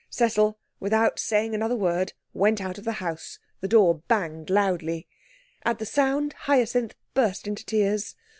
Cecil, 0.09 0.57
without 0.79 1.19
saying 1.19 1.53
another 1.53 1.75
word, 1.75 2.13
went 2.33 2.59
out 2.59 2.79
of 2.79 2.85
the 2.85 2.93
house. 2.93 3.37
The 3.59 3.67
door 3.67 4.01
banged 4.07 4.49
loudly. 4.49 5.07
At 5.63 5.77
the 5.77 5.85
sound 5.85 6.33
Hyacinth 6.33 6.95
burst 7.13 7.45
into 7.45 7.63
tears. 7.63 8.15